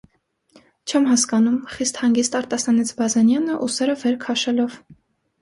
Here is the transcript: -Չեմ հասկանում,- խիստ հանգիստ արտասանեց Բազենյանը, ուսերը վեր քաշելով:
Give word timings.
-Չեմ 0.91 1.03
հասկանում,- 1.09 1.59
խիստ 1.73 1.99
հանգիստ 2.05 2.39
արտասանեց 2.41 2.95
Բազենյանը, 3.03 3.61
ուսերը 3.69 3.97
վեր 4.07 4.19
քաշելով: 4.27 4.81